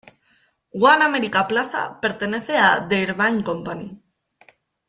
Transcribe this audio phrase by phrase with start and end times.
[0.91, 4.01] One America Plaza pertenece a The Irvine Company.